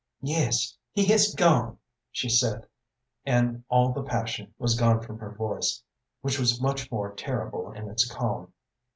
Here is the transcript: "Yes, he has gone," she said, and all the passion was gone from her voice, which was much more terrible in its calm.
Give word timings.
"Yes, 0.23 0.75
he 0.91 1.05
has 1.11 1.31
gone," 1.35 1.77
she 2.09 2.27
said, 2.27 2.65
and 3.23 3.63
all 3.69 3.91
the 3.93 4.01
passion 4.01 4.51
was 4.57 4.73
gone 4.73 4.99
from 4.99 5.19
her 5.19 5.29
voice, 5.35 5.83
which 6.21 6.39
was 6.39 6.59
much 6.59 6.89
more 6.91 7.13
terrible 7.13 7.71
in 7.71 7.87
its 7.87 8.09
calm. 8.11 8.51